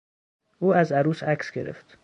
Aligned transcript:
او 0.59 0.73
از 0.75 0.91
عروس 0.91 1.23
عکس 1.23 1.51
گرفت. 1.51 1.97